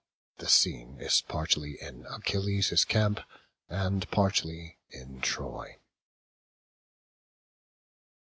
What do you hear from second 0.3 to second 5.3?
The scene is partly in Achilles' camp, and partly in